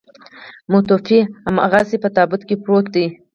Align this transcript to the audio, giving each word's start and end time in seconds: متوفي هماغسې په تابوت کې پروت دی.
متوفي 0.71 1.19
هماغسې 1.47 1.97
په 2.03 2.09
تابوت 2.15 2.41
کې 2.47 2.55
پروت 2.63 2.85
دی. 2.95 3.05